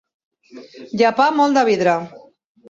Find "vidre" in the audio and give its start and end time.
1.69-1.95